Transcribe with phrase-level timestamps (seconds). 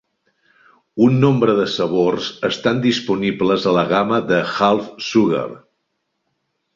[1.07, 5.45] Un nombre de sabors estan disponibles a la gama de Half Sugar.